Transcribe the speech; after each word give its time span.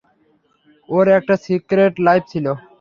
ওর 0.89 1.05
একটা 1.17 1.35
secret 1.45 1.93
life 2.07 2.23
ছিল। 2.31 2.45